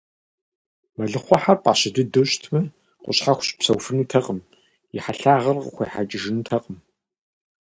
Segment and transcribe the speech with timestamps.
[0.97, 2.61] Мэлыхъуэхьэр пӀащэ дыдэу щытмэ,
[3.03, 4.39] Къущхьэхъу щыпсэуфынутэкъым,
[4.95, 6.77] и хьэлъагъыр къыхуехьэкӀыжынутэкъым.